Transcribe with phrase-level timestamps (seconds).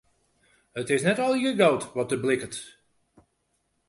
[0.81, 2.55] It is net allegearre goud wat der blikkert.